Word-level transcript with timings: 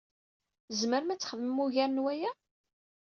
Tzemrem 0.67 1.09
ad 1.13 1.19
txedmem 1.19 1.57
ugar 1.65 1.89
n 1.91 2.03
waya? 2.03 2.31